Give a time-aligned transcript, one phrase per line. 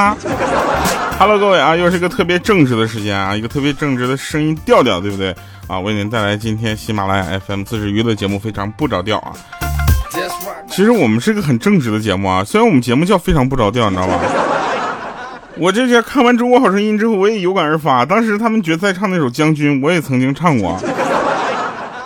[0.00, 0.16] 哈。
[1.18, 5.34] Hello，各位啊，又是一个特别正直的时间啊，一个特别正直的声音调调，对不对
[5.66, 5.78] 啊？
[5.78, 9.32] 为您带来今天喜马拉雅 FM 自制娱乐节目，非常不着调啊。
[10.68, 14.18] 其实我们是个很正直的节目啊，虽然我们节目叫非常不着调，你知道吧？
[15.56, 18.02] 我这些看完中国好声音之后，我也有感而发。
[18.04, 20.80] 当时他们决赛唱那首《将军》，我也曾经唱过，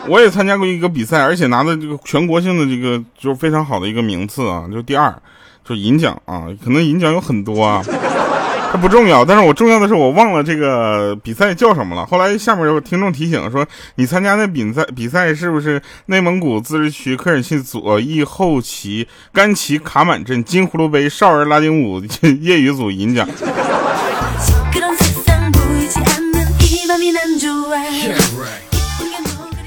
[0.09, 5.15] 我也参加过一个比赛，而且拿的这个全国性的这个就是非常好的一个名次啊，就第二，
[5.65, 7.83] 就银奖啊，可能银奖有很多啊。
[8.71, 12.05] 它不重要，但是我重要的是我忘了这个比赛叫什么了。
[12.05, 13.65] 后来下面有听众提醒说，
[13.95, 22.03] 你参加那比赛比赛是不是内蒙古自治区科尔沁左翼后旗甘旗卡满镇金葫芦杯少儿拉丁舞
[22.41, 23.29] 业余组银奖？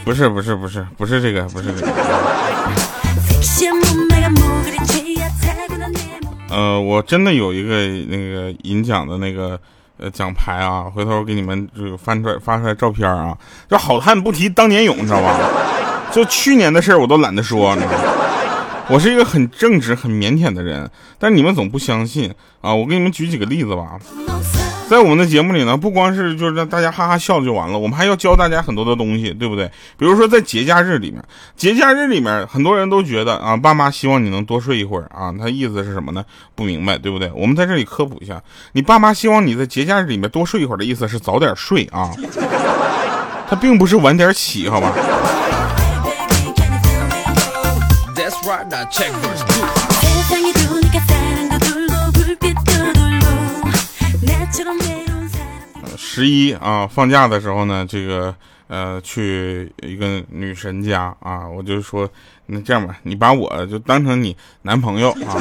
[0.04, 1.88] 不是不是不是不是这个不是这个。
[6.50, 9.60] 呃，我真的有一个那个银奖的那个
[9.98, 13.38] 呃奖牌啊，回头给你们这个翻出来发出来照片啊。
[13.70, 15.38] 就好汉不提当年勇，你知道吧？
[16.12, 18.14] 就去年的事儿我都懒得说，你知道吗？
[18.90, 20.90] 我是一个很正直、很腼腆的人，
[21.20, 22.74] 但你们总不相信啊。
[22.74, 24.00] 我给你们举几个例子吧。
[24.90, 29.70] 在我们的节目里呢，不光是就是让大家哈哈笑就完了，我们还要教大家很多的东西，对不对？
[29.98, 31.22] 比如说在节假日里面，
[31.58, 36.24] 节假日里面很多人都觉得啊，爸妈希望你能多睡一会儿啊，他意思是什么呢？
[36.56, 37.30] 不明白，对不对？
[37.36, 42.10] 我们在这里科普一下，你爸妈希望你在节假日里面多睡一会儿的意思是早点睡啊，
[43.50, 44.94] 他并不是晚点起，好吧？
[56.18, 58.34] 十一啊，放假的时候呢，这个
[58.70, 62.10] 呃，去一个女神家啊，我就说，
[62.48, 65.38] 那这样吧，你把我就当成你男朋友啊，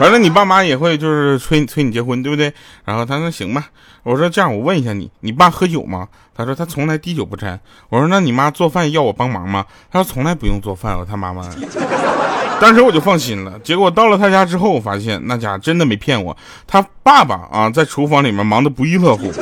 [0.00, 2.52] 反正你爸妈也会就是催催你结婚，对不对？
[2.84, 3.68] 然后他说行吧，
[4.02, 6.08] 我说这样，我问一下你，你爸喝酒吗？
[6.34, 7.60] 他说他从来滴酒不沾。
[7.88, 9.64] 我说那你妈做饭要我帮忙吗？
[9.92, 11.48] 他说从来不用做饭，我他妈妈。
[12.60, 13.56] 当时我就放心了。
[13.60, 19.32] 结果到了他家之后，我发现那家真的没骗我，他爸爸啊在厨房里面忙得不亦乐乎。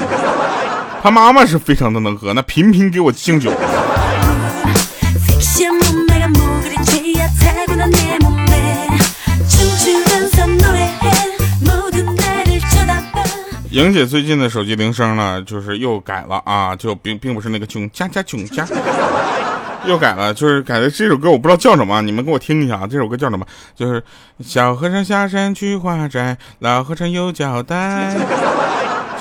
[1.03, 3.53] 他妈妈是非常的能喝，那频频给我敬酒。
[13.71, 18.65] 莹姐最近的手机铃声呢，就是又改了啊，就并并不是那个囧加加囧加，
[19.85, 23.45] 又改了，就是改的这首歌，我不知道叫什么，你们给我听一下啊，这首歌叫什么？
[23.75, 24.01] 就是
[24.39, 28.15] 小和尚下山去化斋，老和尚有交代。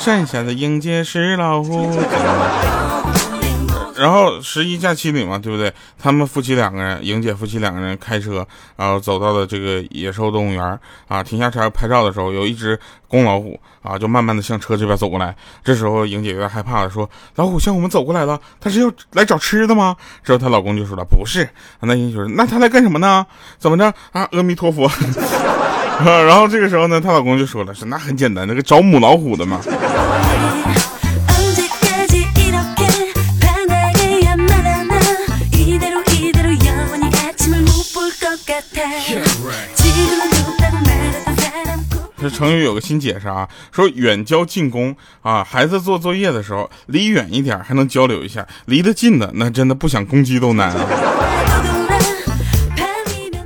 [0.03, 1.91] 剩下的英姐是老虎。
[3.95, 5.71] 然后十一假期里嘛，对不对？
[6.01, 8.43] 他们夫妻两个人，莹姐夫妻两个人开车，
[8.75, 15.35] 然后走到了这个野兽动物园啊，停下车拍照的时候，有一只公老虎啊，就慢慢的向车这边走过来。
[15.63, 17.07] 这时候莹姐有点害怕的说
[17.37, 19.95] ：“老虎向我们走过来了，他是要来找吃的吗？”
[20.25, 21.47] 之后她老公就说了：“不是。”
[21.81, 23.23] 那英姐说：“那他来干什么呢？
[23.59, 24.27] 怎么着啊？
[24.31, 24.89] 阿弥陀佛。”
[26.25, 29.61] 然后这个时候呢，她老公就说了：“说那很简单，那个找母老虎的嘛。”
[42.19, 51.20] 这成语有个新解释啊，说远交近攻啊，孩子做作业的时候离远一点还能交流一下，离得近的那真的不想攻击都难啊。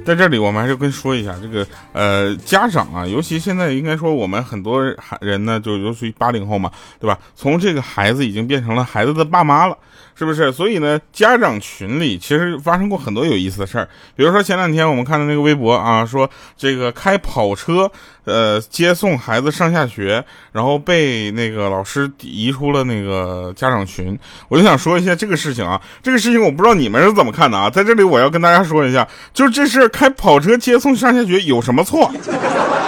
[0.06, 4.84] 在这里，我们还是跟说一下这个呃家长啊，尤其现在应该说我们很多
[5.20, 7.18] 人呢，就尤其八零后嘛，对吧？
[7.36, 9.76] 从这个孩子已经变成了孩子的爸妈了，
[10.14, 10.52] 是不是？
[10.52, 17.92] 所以呢，家长群里其实发生过很多有意思的事儿，比如说前两天我们看到那个微博啊，说这个开跑车
[18.26, 24.20] 呃接送孩子上下学，然后被那个老师移出了那个家长群。
[24.50, 29.86] 我就想说一下这个事情啊，这个事情我不知道你们是怎么看的啊，在这里我要跟大家说一下，就是这事。
[29.96, 32.12] 开跑车接送上下学有什么错？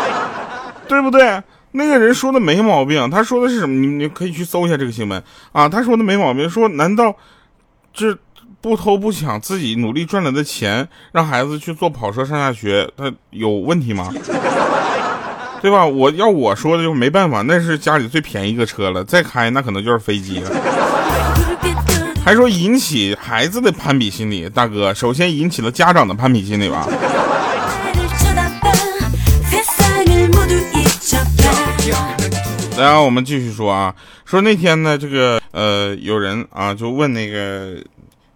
[0.89, 1.41] 对不对？
[1.71, 3.75] 那个人说的没毛病，他说的是什么？
[3.75, 5.69] 你你可以去搜一下这个新闻啊。
[5.69, 7.15] 他说的没毛病，说难道
[7.93, 8.17] 这
[8.59, 14.11] 不偷不抢自己努力赚来的钱，让孩子去坐跑车上下学，他有问题吗？
[15.61, 15.85] 对吧？
[15.85, 20.51] 我要我说的就没办法，那是家里最便宜一个车了，再开那可能就是飞机了。
[22.23, 26.87] 还说引起孩子的攀比心理，大哥，首先引起了家长的攀比心理吧。
[32.77, 33.95] 来，我们继续说啊，
[34.25, 37.77] 说那天呢，这个呃，有人啊就问那个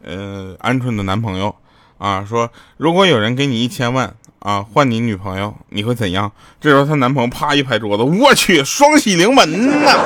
[0.03, 1.53] 呃鹌鹑的男朋友
[1.99, 6.31] 啊，说如果有人给你一千万啊，换你女朋友，你会怎样？
[6.59, 9.97] 这时候她男朋友啪一拍桌子，我去，双喜临门呐！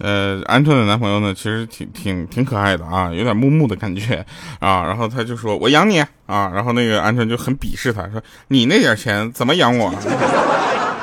[0.00, 4.24] 呃，鹌鹑的男朋友呢，其实挺挺挺可爱的啊，有点木木的感觉
[4.58, 4.82] 啊。
[4.86, 9.92] 然后他就说：“我养你啊。”然后那个鹌鹑就很鄙视他，说：“你那点钱怎么养我？”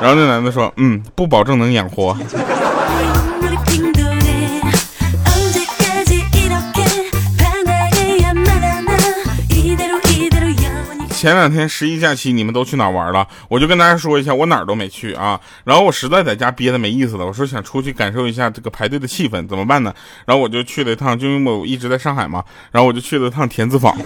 [0.01, 2.15] 然后那男的说：“嗯，不保证能养活。”
[11.09, 13.27] 前两天十一假期你们都去哪玩了？
[13.47, 15.39] 我就跟大家说一下，我哪儿都没去啊。
[15.63, 19.91] 然后我实在在家憋的没意思了，我说想出去感受一下这个排队的气氛，怎么办呢？
[20.27, 23.97] 然后我就去了一趟，就因为我一直在上海嘛，然后我就去了趟田子坊。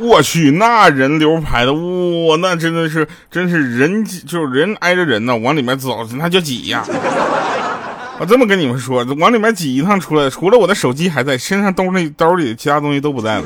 [0.00, 6.84] 我去，那人流排的，哇，那真的是，真是人就是人挨着人呢，往里面走那就挤呀。
[8.20, 13.44] 我这么跟你们说，往里面挤一趟出来，除了我的手机还在，身上兜里兜里其他东西都不在了。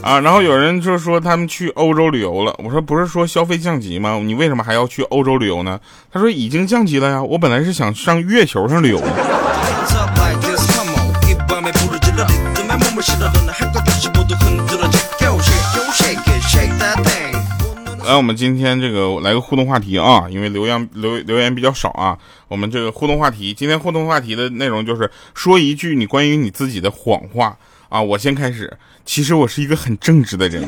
[0.00, 2.54] 啊，然后有人就说他们去欧洲旅游了。
[2.64, 4.18] 我说不是说消费降级吗？
[4.22, 5.78] 你为什么还要去欧洲旅游呢？
[6.10, 7.22] 他说已经降级了呀。
[7.22, 9.02] 我本来是想上月球上旅游。
[18.04, 22.16] 来，我们今天这个来个互动话题啊，因为留言留留言比较少啊。
[22.48, 27.56] 我们这个互动话题，今天互动话题的内容就是说一句你关于你自己的谎话。
[27.90, 28.76] 啊，我先开始。
[29.04, 30.62] 其实我是一个很正直的人。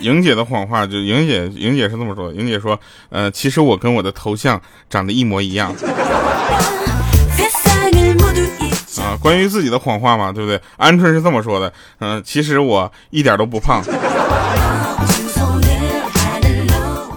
[0.00, 2.34] 莹姐的谎话，就莹姐，莹姐是这么说的。
[2.34, 2.78] 莹姐说，
[3.08, 5.74] 呃，其实我跟我的头像长得一模一样。
[9.20, 10.58] 关于自己的谎话嘛，对不对？
[10.78, 13.82] 鹌鹑是这么说的，嗯，其实我一点都不胖。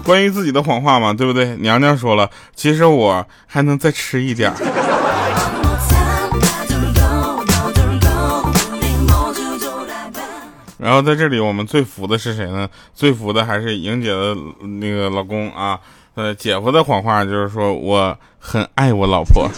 [0.04, 1.56] 关于自己的谎话嘛，对不对？
[1.58, 4.52] 娘娘说了，其实我还能再吃一点。
[10.78, 12.68] 然后在这里，我们最服的是谁呢？
[12.94, 14.34] 最服的还是莹姐的
[14.80, 15.78] 那个老公啊。
[16.14, 19.48] 呃，姐夫的谎话就是说我很爱我老婆。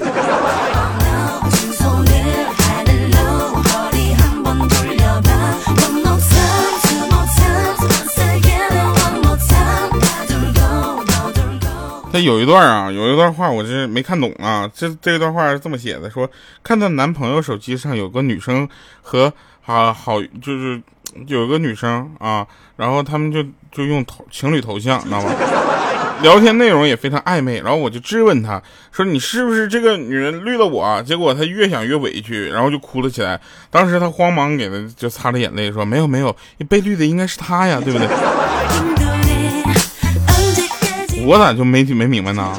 [12.12, 14.70] 他有一段啊，有一段话我是没看懂啊。
[14.74, 16.30] 这这段话是这么写的：说
[16.62, 18.68] 看到男朋友手机上有个女生
[19.00, 19.32] 和
[19.64, 20.80] 啊好，就是
[21.26, 25.30] 有个女生啊，然后他们就就用头情侣头像，知道吗？
[26.20, 27.60] 聊天内容也非常暧昧。
[27.60, 28.62] 然后我就质问他
[28.92, 33.40] 说：“你是不是这个女人绿了我？”结果他越想越委屈，然后就哭了起来。
[33.70, 36.36] 当时他慌忙给他就擦着眼泪说：“没有没有，
[36.68, 38.06] 被绿的应该是他呀，对不对？”
[41.24, 42.52] 我咋就没没明白呢？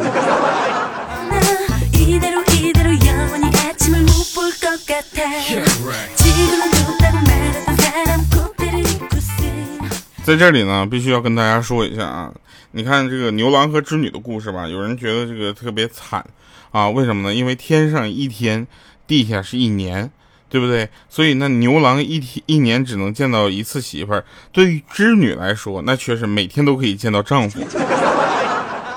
[10.24, 12.32] 在这里呢，必须要跟大家说一下啊！
[12.72, 16.26] 你看这个牛郎和织女的故事吧，有人觉得这个特别惨
[16.72, 16.90] 啊？
[16.90, 17.36] 为什么呢？
[17.36, 18.66] 因为天上一天，
[19.06, 20.10] 地下是一年，
[20.48, 20.88] 对不对？
[21.10, 24.24] 所以那牛郎一天一年只能见到一次媳妇儿，
[24.54, 27.60] 对于织女来说，那却是每天都可以见到丈夫。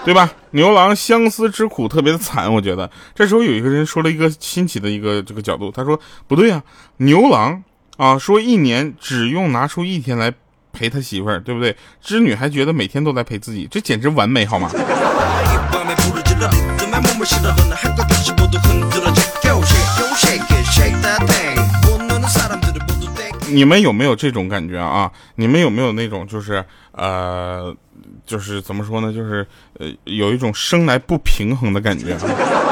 [0.07, 0.31] 对吧？
[0.53, 5.99] 牛郎相思之苦特别的惨，我觉得这时候有一个人说了一个新奇的一个这个角度，他说
[6.29, 6.63] 不对啊，
[6.99, 7.61] 牛郎
[7.97, 10.33] 啊说一年只用拿出一天来
[10.73, 11.77] 陪他媳妇儿，对不对？
[12.01, 14.71] 织女还觉得每天都在陪自己，这简直完美，好吗？
[23.49, 25.11] 你们有没有这种感觉啊？
[25.37, 27.75] 你们有没有那种就是呃？
[28.27, 29.13] 就是怎么说呢？
[29.13, 29.47] 就是
[29.79, 32.17] 呃，有一种生来不平衡的感觉，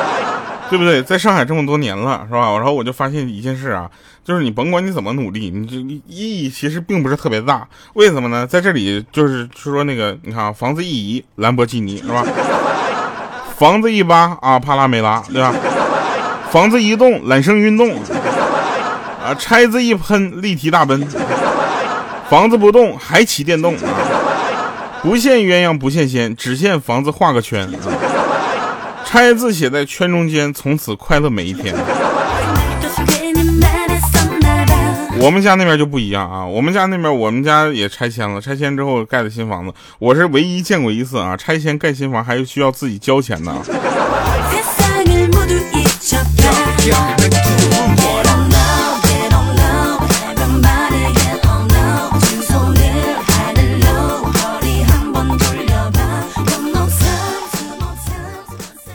[0.69, 1.03] 对不对？
[1.03, 2.53] 在上海这么多年了，是吧？
[2.57, 3.89] 然后我就发现一件事啊，
[4.25, 7.67] 就是你甭管你怎么努力，你这意义其实并不是特别大。
[7.95, 8.47] 为什么呢？
[8.47, 12.25] 在这里就是说那个，你看啊，房子一移，兰博基尼是吧？
[13.57, 15.55] 房子一扒啊，帕拉梅拉，对吧？
[16.51, 17.89] 房子一动，揽胜运动
[19.25, 21.01] 啊，拆字一喷，立体大奔。
[22.29, 23.81] 房子不动，还骑电动啊。
[25.03, 27.73] 不羡鸳鸯不羡仙，只羡房子画个圈啊。
[29.07, 31.75] 拆字写在圈中间，从此快乐每一天。
[35.19, 43.55] 我们家那边就不一样啊，我们家那边我们家也拆迁了，拆迁之后盖的新房子，我是唯一见过一次啊，拆迁盖新房还是需要自己交钱的。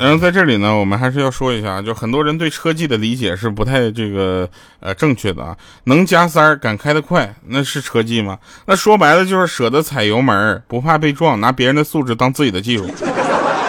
[0.10, 4.50] 然后在这里呢，我们还是要说一下，就很多人对车技的理解是不太这个
[4.80, 5.56] 呃正确的啊。
[5.84, 8.40] 能加塞儿，敢开得快，那是车技吗？
[8.66, 12.90] 那说白了就是舍得踩油门，不怕被撞，拿别人的素质当自己的技术，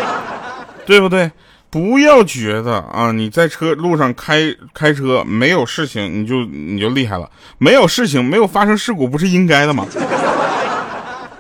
[0.87, 1.31] 对不对？
[1.69, 7.29] 不要觉得啊，你在车路上开开车没有事情，你就你就厉害了。
[7.59, 9.87] 没有事情，没有发生事故，不是应该的吗？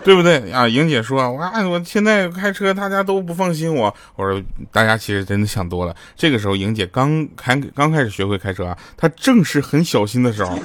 [0.03, 0.67] 对不对啊？
[0.67, 3.95] 莹姐说，我我现在开车，大家都不放心我。
[4.17, 4.43] 我说，
[4.73, 5.95] 大家其实真的想多了。
[6.17, 10.59] 这个时候，莹姐刚开刚开始学会开车啊，她正是很小心的时候，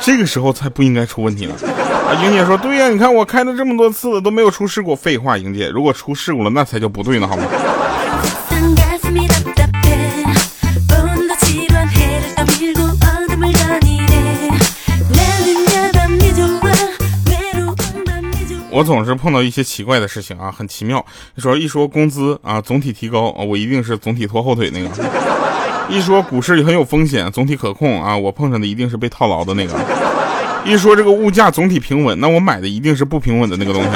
[0.00, 1.54] 这个时候才不应该出问题呢。
[2.06, 4.96] 啊，莹姐说，对呀，你看我开了这么多次了，都没有出事故。
[4.96, 7.44] 废话，莹姐，如果出事故了，那才叫不对呢，好吗？
[18.76, 21.02] 我总是碰到一些奇怪的事情啊，很奇妙。
[21.34, 24.90] 你说一说工资啊，总体提高啊，我一定是总体拖后腿那个；
[25.88, 29.72] 一说股市很有风险，总体可控啊，我碰上的一定是被套牢的那个；
[30.66, 33.88] 一说这个物价总体平稳，那我买的一定是不平稳的那个东西。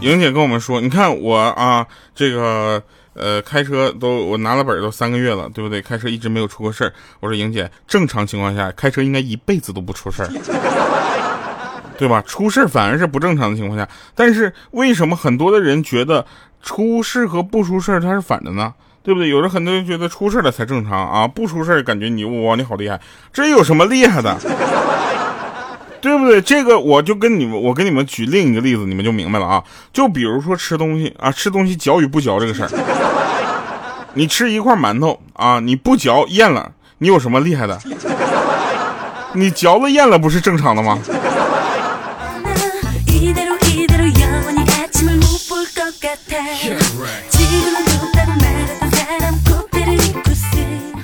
[0.00, 2.82] 莹姐跟我们说，你看我啊，这个。
[3.20, 5.80] 呃，开车都我拿了本都三个月了，对不对？
[5.82, 6.92] 开车一直没有出过事儿。
[7.20, 10.28] 我说莹姐，正常情况下开车应该一辈子都不出事儿，
[11.98, 12.22] 对吧？
[12.26, 13.86] 出事儿反而是不正常的情况下。
[14.14, 16.24] 但是为什么很多的人觉得
[16.62, 18.72] 出事和不出事儿它是反的呢？
[19.02, 19.28] 对不对？
[19.28, 23.00] 有的很多人觉得出事了才正常啊，不出事儿感觉你哇你好厉害，
[23.32, 24.36] 这有什么厉害的？
[26.00, 26.40] 对不对？
[26.40, 29.62] 这个我就跟你们，我跟你们举另一个例子，你们就明白了啊。
[29.92, 32.70] 就比如说吃东西啊，吃东西嚼与不嚼这个事儿。
[34.14, 37.78] 你吃一块馒头啊，你不嚼咽了，你有什么厉害的？
[39.32, 40.98] 你嚼了咽了，不是正常的吗？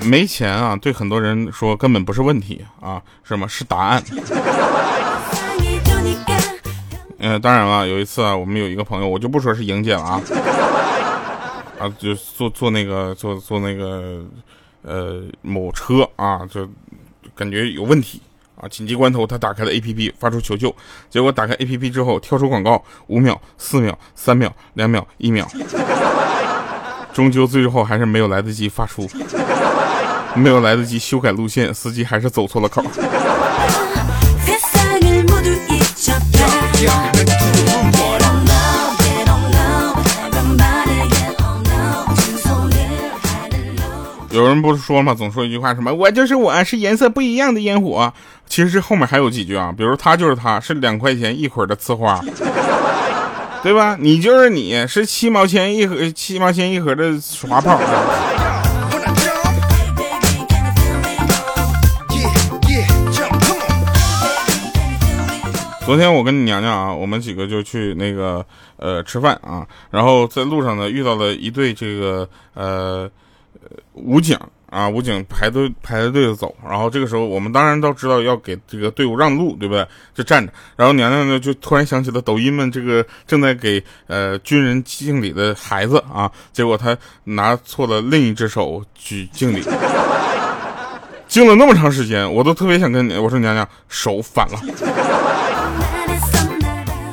[0.02, 4.02] 没钱啊，对很多人说根本不是问题啊，什么是答案？
[7.18, 10.20] 嗯，当然了，有一次啊，我们有一个朋友，我就不说是莹姐了啊，
[11.78, 14.24] 啊，就坐坐那个坐坐那个
[14.82, 16.68] 呃某车啊，就
[17.34, 18.20] 感觉有问题
[18.60, 20.74] 啊，紧急关头他打开了 A P P 发出求救，
[21.10, 25.46] 结果打开 A P P 之后跳出广告，五秒、四秒、三秒、两秒、一秒，
[27.12, 29.08] 终究最后还是没有来得及发出。
[30.34, 32.84] 没有来得及修改路线，司机还是走错了口。
[44.36, 45.14] 有人不是说吗？
[45.14, 48.12] 总说一句话，什么我就是我是颜色不一样的烟火。
[48.46, 52.22] 其实这后面还有几句啊，比如他就是他是两块钱一捆的呲花，
[53.62, 53.96] 对吧？
[53.98, 57.80] 你就是你是七毛钱一盒七毛钱一盒的耍炮。
[65.86, 68.44] 昨天我跟你娘娘啊，我们几个就去那个
[68.76, 73.08] 呃吃饭啊，然后在路上呢遇到了一对这个呃
[73.94, 79.86] 武警啊，武警排队排着队的走，然后这个时候我们当然都知道要给这个队伍让路，对不对？
[80.14, 89.62] 就站着，然后娘娘呢就突然想起了抖音们这个正在给呃军人敬礼的孩子啊，结果他拿错了另一只手举敬礼，
[91.28, 94.60] 敬了那么长时间，我都特别想跟你我说娘娘手反了。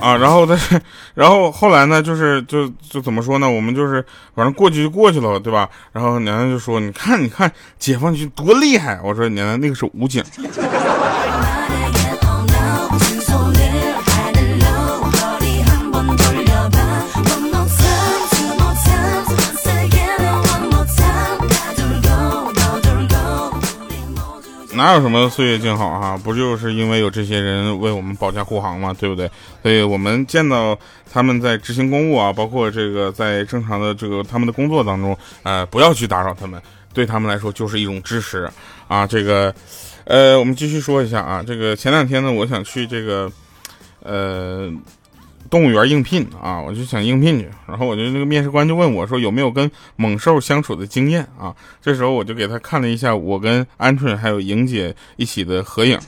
[0.03, 0.77] 啊，然后但是，
[1.15, 3.49] 然后后来呢，就是就就怎么说呢？
[3.49, 4.05] 我们就是
[4.35, 5.69] 反正过去就过去了，对吧？
[5.93, 10.21] 然后娘娘就说：“你看，你看，解放军多厉害！”我说：“娘娘，那个是武警。
[24.75, 26.17] ”哪有什么岁月静好哈？
[26.23, 29.29] 不就是因为有这些人为我们保驾护航嘛，对不对？
[29.61, 30.77] 所以我们见到
[31.11, 36.61] 他们在执行公务啊，包括这个在正常的这个他们的工作当中，呃，不要去打扰他们，
[36.93, 38.49] 对他们来说就是一种支持
[38.87, 39.05] 啊。
[39.07, 39.53] 这个，
[40.05, 43.31] 呃，我们继续说一下啊，这个前两天呢，我想去这个，
[44.01, 44.71] 呃。
[45.49, 51.53] 动物园应聘啊，我就想应聘去，然后我就那个面试官就问我说有没有跟猛兽相处的经验啊？
[51.81, 55.99] 这时候我就给他看了一下我跟鹌鹑还有莹姐一起的合影，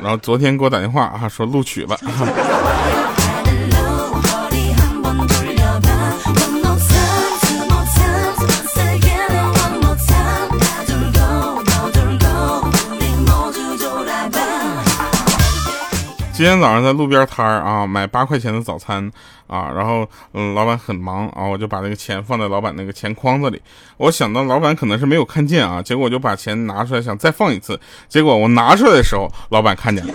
[0.00, 1.96] 然后昨天给我打电话啊说录取了。
[16.38, 19.10] 今天早上在路边摊儿啊买八块钱的早餐
[19.48, 23.60] 啊，然后嗯老板很忙啊，我就把那个钱放在老板那个钱筐子里。
[23.96, 30.14] 我想到老板可能是没有看见啊，结果我就把钱拿出来想再放一次，结果我拿出来的时候，老板看见了。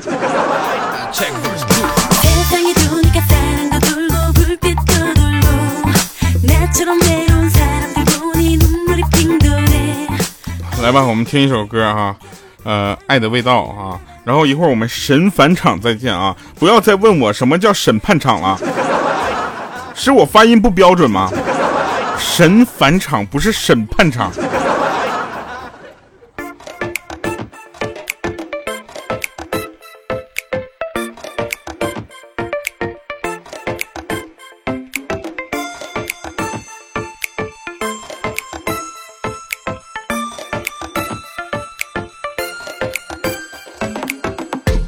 [10.82, 12.16] 来吧，我们听一首歌哈，
[12.64, 14.00] 呃，爱的味道啊。
[14.24, 16.34] 然后一会儿我们神返场再见啊！
[16.58, 18.58] 不要再问我什么叫审判场了，
[19.94, 21.30] 是我发音不标准吗？
[22.18, 24.32] 神返场不是审判场。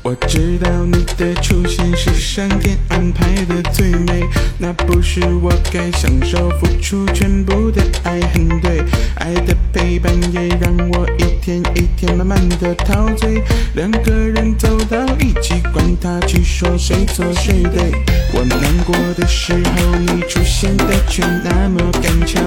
[0.06, 4.24] 我知道你的出现是上天安排的最美，
[4.60, 8.84] 那不是我该享受付出全部的爱，很对。
[9.16, 13.42] 爱的陪伴也让我一天一天慢慢的陶醉，
[13.74, 17.92] 两个人走到一起，管他去说谁错谁对。
[18.32, 22.40] 我难过的时候，你出现的却那么赶巧，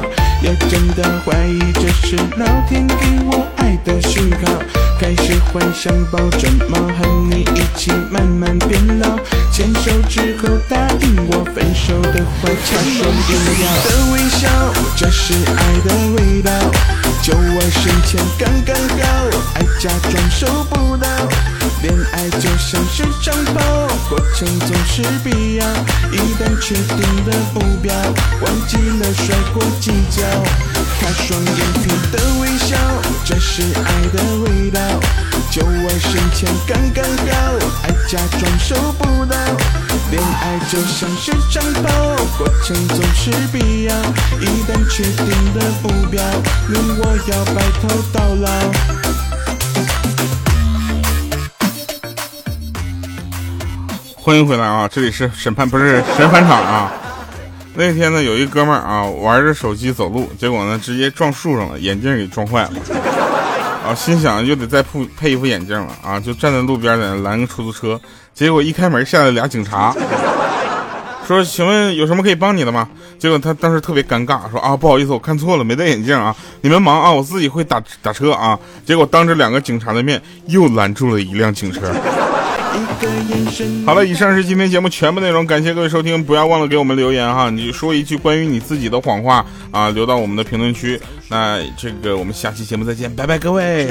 [0.44, 2.94] 也真的怀疑这是老天给
[3.26, 4.62] 我爱的讯号，
[4.98, 7.42] 开始幻想抱着猫和你。
[7.54, 9.16] 一起慢慢变老，
[9.52, 13.30] 牵手之后答应我分手的话，掐双眼
[13.84, 14.48] 的微笑，
[14.96, 16.50] 这是爱的味道。
[17.22, 19.06] 就我身前刚刚好，
[19.54, 21.08] 爱假装收不到。
[21.80, 25.64] 恋爱就像是长跑，过程总是必要。
[26.11, 27.94] 一旦确定了目标，
[28.40, 30.22] 忘记了摔过几跤。
[31.00, 32.76] 他双眼皮的微笑，
[33.24, 34.80] 这是爱的味道。
[35.50, 37.32] 就我身前刚刚好，
[37.82, 39.37] 爱假装收不到。
[40.11, 41.88] 恋爱就像是长跑，
[42.38, 43.94] 过程总是必要。
[44.40, 46.22] 一旦确定了目标，
[46.68, 48.48] 你我要白头到老。
[54.16, 54.87] 欢迎回来啊！
[54.87, 56.92] 这里是审判，不是神返场啊。
[57.78, 62.70] 那天呢，有一哥们儿啊，玩着手机走路，结果呢，直接撞树上了，眼镜给撞坏了。
[63.86, 67.98] 啊，心想又得再配配一副眼镜了啊，就站在路边在那拦个出租车，
[68.34, 69.94] 结果一开门下来俩警察，
[71.24, 72.88] 说请问有什么可以帮你的吗？
[73.16, 78.58] 结果他当时特别尴尬，说啊不好意思，我看错了，没戴眼镜啊，你们忙啊，我自己会打打车啊。
[78.84, 81.94] 结果当着两个警察的面又拦住了一辆警车。
[83.85, 91.00] 好了，以上是今天节目全部内容，感谢各位收听，不要忘了给我们留言哈，你说一句关于你自己的谎话啊，留到我们的评论区。
[91.28, 93.88] 那这个我们下期节目再见，拜拜各位。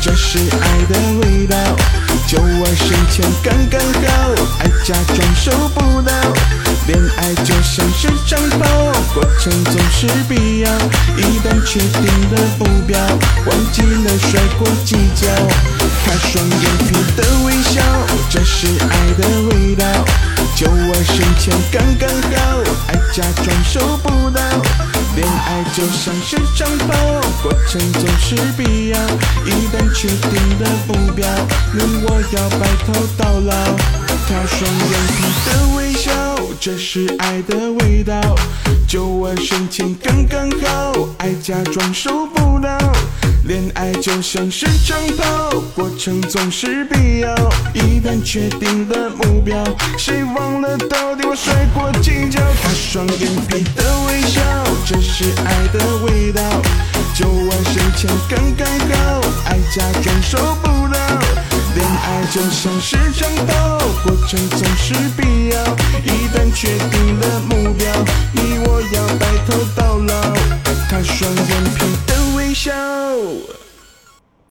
[0.00, 0.10] 就
[2.62, 6.12] 我身前刚刚好，爱假装收不到。
[6.86, 8.68] 恋爱就像是长跑，
[9.14, 10.68] 过程总是必要。
[11.16, 12.98] 一旦确定了目标，
[13.46, 15.26] 忘记了甩过计较。
[16.04, 17.80] 他双眼皮的微笑，
[18.28, 19.86] 这是爱的味道。
[20.54, 24.42] 就我身前刚刚好，爱假装收不到。
[25.16, 26.94] 恋爱就像是长跑，
[27.42, 28.98] 过程总是必要。
[29.44, 31.26] 一旦确定了目标，
[31.72, 33.52] 你我要白头到老。
[34.28, 36.12] 他双眼皮的微笑，
[36.60, 38.20] 这是爱的味道。
[38.86, 42.78] 酒窝深情刚刚好，爱假装受不了。
[43.50, 47.34] 恋爱就像是长跑，过程总是必要。
[47.74, 49.56] 一旦确定了目标，
[49.98, 52.40] 谁忘了到底我摔过几跤？
[52.62, 54.40] 他双眼皮的微笑，
[54.86, 56.40] 这是爱的味道。
[57.12, 60.96] 就我身前刚刚好，爱假装收不到。
[61.74, 65.60] 恋爱就像是长跑，过程总是必要。
[66.04, 67.92] 一旦确定了目标，
[68.30, 70.14] 你我要白头到老。
[70.88, 72.14] 他双眼皮的
[72.50, 73.59] 微笑。